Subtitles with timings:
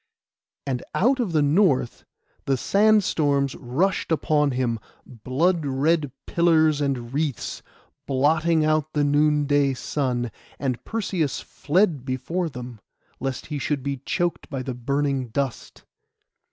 [0.65, 2.05] And out of the north
[2.45, 7.61] the sandstorms rushed upon him, blood red pillars and wreaths,
[8.07, 12.79] blotting out the noonday sun; and Perseus fled before them,
[13.19, 15.85] lest he should be choked by the burning dust.